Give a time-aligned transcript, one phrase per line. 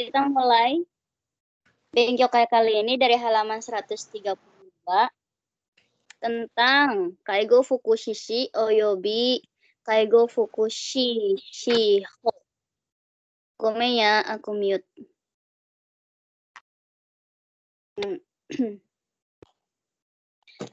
[0.00, 0.80] Kita mulai
[1.92, 4.32] kayak kali ini dari halaman 132
[6.16, 9.44] tentang Kaigo Fukushishi Oyobi
[9.84, 12.32] Kaigo Fukushi Shiho.
[13.60, 14.88] Gome ya, aku mute.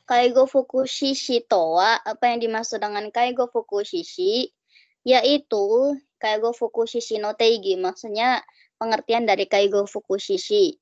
[0.07, 4.55] Kaigo Fukushishi toa, apa yang dimaksud dengan Kaigo Fukushishi?
[5.03, 8.39] Yaitu Kaigo Fukushishi no Teigi, maksudnya
[8.77, 10.77] pengertian dari Kaigo Fukushishi.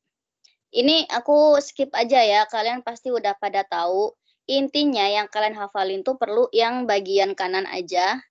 [0.76, 4.12] Ini aku skip aja ya, kalian pasti udah pada tahu.
[4.46, 8.22] Intinya yang kalian hafalin tuh perlu yang bagian kanan aja.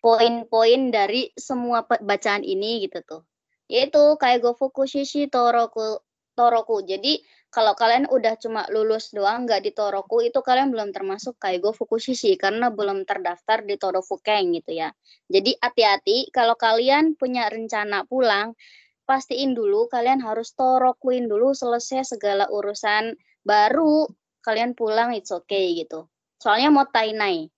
[0.00, 3.22] Poin-poin dari semua bacaan ini gitu tuh.
[3.68, 6.02] Yaitu Kaigo Fukushishi Toroku
[6.34, 6.82] Toroku.
[6.82, 7.22] Jadi
[7.54, 12.34] kalau kalian udah cuma lulus doang nggak di Toroku itu kalian belum termasuk Kaigo Fukushishi
[12.34, 14.90] karena belum terdaftar di Torofukeng gitu ya.
[15.30, 18.58] Jadi hati-hati kalau kalian punya rencana pulang
[19.06, 23.14] pastiin dulu kalian harus Torokuin dulu selesai segala urusan
[23.46, 24.10] baru
[24.42, 26.10] kalian pulang it's okay gitu.
[26.42, 27.48] Soalnya mau tainai.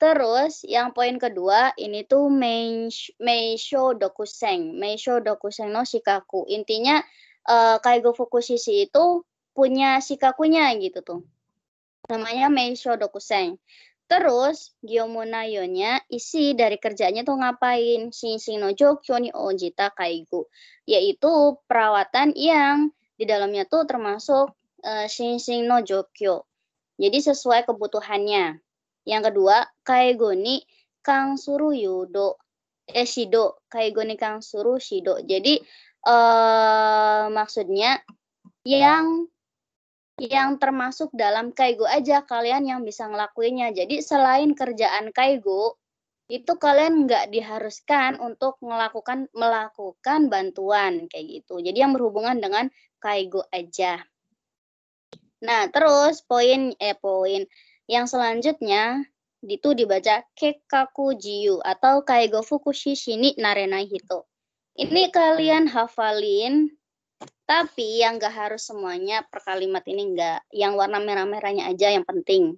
[0.00, 2.32] Terus yang poin kedua ini tuh
[3.20, 4.76] Meisho Dokuseng.
[4.80, 6.48] Meisho Dokuseng no Shikaku.
[6.48, 7.04] Intinya
[7.46, 9.24] uh, Kaigo Fukushishi itu
[9.54, 11.20] punya shikakunya gitu tuh.
[12.10, 13.60] Namanya Meisho Dokuseng.
[14.10, 18.10] Terus Gyomunayo-nya isi dari kerjanya tuh ngapain?
[18.10, 20.50] Shinshin no Jokyo ni Ojita Kaigo.
[20.82, 24.50] Yaitu perawatan yang di dalamnya tuh termasuk
[24.82, 26.42] uh, Shinshin no Jokyo.
[26.98, 28.58] Jadi sesuai kebutuhannya.
[29.06, 30.66] Yang kedua, Kaigo ni
[31.06, 32.34] Kang Suru Yudo.
[32.90, 33.62] Eh, Shido.
[33.70, 35.22] Kaigo ni Kang Suru Shido.
[35.22, 35.62] Jadi
[36.06, 38.00] uh, maksudnya
[38.64, 39.28] yang
[40.20, 43.72] yang termasuk dalam kaigo aja kalian yang bisa ngelakuinnya.
[43.72, 45.80] Jadi selain kerjaan kaigo,
[46.28, 51.64] itu kalian nggak diharuskan untuk melakukan melakukan bantuan kayak gitu.
[51.64, 52.68] Jadi yang berhubungan dengan
[53.00, 54.04] kaigo aja.
[55.40, 57.48] Nah, terus poin eh poin
[57.88, 59.08] yang selanjutnya
[59.40, 64.28] itu dibaca kekaku jiu atau kaigo fukushi shini narenai hito.
[64.78, 66.70] Ini kalian hafalin
[67.50, 70.54] tapi yang nggak harus semuanya per kalimat ini nggak.
[70.54, 72.54] Yang warna merah-merahnya aja yang penting.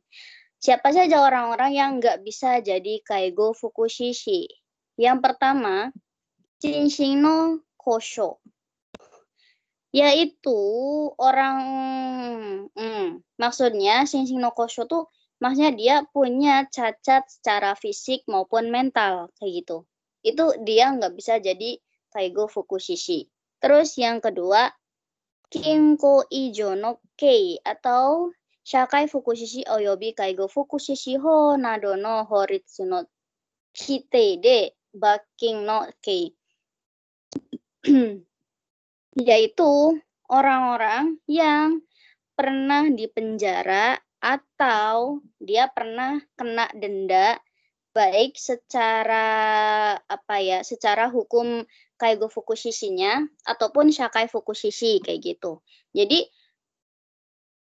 [0.61, 4.47] Siapa saja orang-orang yang nggak bisa jadi kaigo fukushishi?
[5.01, 5.91] Yang pertama,
[6.61, 8.39] Shinshino Kosho.
[9.91, 10.61] Yaitu
[11.19, 11.59] orang,
[12.71, 15.09] hmm, maksudnya Shinshino Kosho tuh
[15.43, 19.89] maksudnya dia punya cacat secara fisik maupun mental kayak gitu.
[20.23, 23.33] Itu dia nggak bisa jadi kaigo fukushishi.
[23.59, 24.69] Terus yang kedua,
[25.53, 28.33] Kinko Ijo no Kei atau
[28.65, 33.05] Shakai Fukushishi Oyobi Kaigo Fukushishi Ho Nado no Horitsu no
[33.75, 36.33] Kite de Baking no Kei.
[39.29, 40.01] Yaitu
[40.33, 41.85] orang-orang yang
[42.33, 47.37] pernah dipenjara atau dia pernah kena denda
[47.93, 49.29] baik secara
[50.01, 51.65] apa ya secara hukum
[52.01, 55.63] kaigo fukushishi-nya ataupun shakai fukushishi kayak gitu.
[55.95, 56.27] Jadi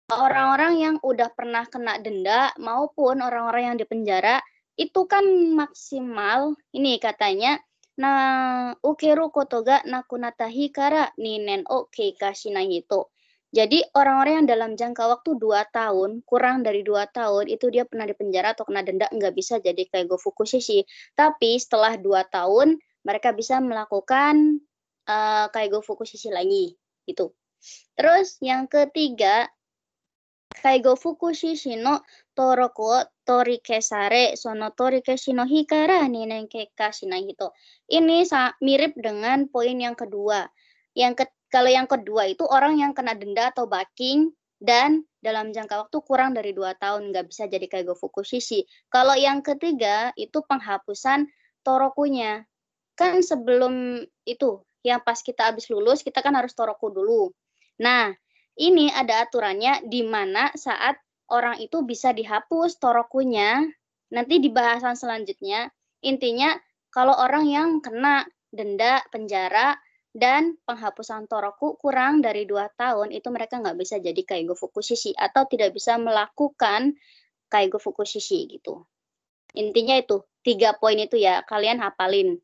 [0.10, 4.42] orang-orang yang udah pernah kena denda maupun orang-orang yang dipenjara
[4.74, 5.24] itu kan
[5.54, 7.62] maksimal ini katanya
[7.94, 13.13] na ukeru kotoga nakunatahi kara ninen o keika shinahito.
[13.54, 18.10] Jadi orang-orang yang dalam jangka waktu 2 tahun, kurang dari 2 tahun, itu dia pernah
[18.10, 20.90] dipenjara atau kena denda, nggak bisa jadi kaigo fukushishi.
[21.14, 24.58] Tapi setelah 2 tahun, mereka bisa melakukan
[25.06, 26.74] uh, kaigo fukushishi lagi
[27.06, 27.30] gitu.
[27.94, 29.48] Terus yang ketiga
[30.64, 32.02] kaigo fukushishi no
[32.34, 37.54] toroko torikesare sono torikeshi no hikara ninenkeka shinahito.
[37.86, 38.26] Ini
[38.66, 40.48] mirip dengan poin yang kedua.
[40.94, 45.86] Yang ke, kalau yang kedua itu orang yang kena denda atau backing dan dalam jangka
[45.86, 48.66] waktu kurang dari dua tahun nggak bisa jadi kaigo fukushishi.
[48.90, 51.30] Kalau yang ketiga itu penghapusan
[51.62, 52.50] torokunya
[52.98, 57.30] kan sebelum itu yang pas kita habis lulus kita kan harus toroku dulu.
[57.78, 58.10] Nah,
[58.58, 60.98] ini ada aturannya di mana saat
[61.30, 63.62] orang itu bisa dihapus torokunya
[64.10, 65.70] nanti di bahasan selanjutnya
[66.06, 66.54] intinya
[66.94, 69.74] kalau orang yang kena denda penjara
[70.14, 75.50] dan penghapusan toroku kurang dari dua tahun itu mereka nggak bisa jadi kaigo fukushishi atau
[75.50, 76.94] tidak bisa melakukan
[77.50, 78.86] kaigo fukushishi gitu.
[79.58, 82.38] Intinya itu tiga poin itu ya kalian hafalin.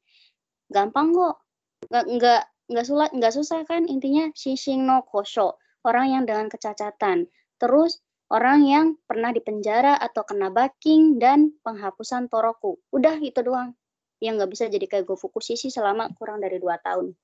[0.70, 1.46] Gampang kok.
[1.90, 4.34] Nggak nggak nggak sulit nggak susah kan intinya?
[4.34, 7.30] Shishing no kosho orang yang dengan kecacatan.
[7.62, 8.02] Terus
[8.34, 12.82] orang yang pernah dipenjara atau kena backing dan penghapusan toroku.
[12.94, 13.79] Udah itu doang
[14.20, 17.16] yang nggak bisa jadi kayak Gofuku Shishi selama kurang dari dua tahun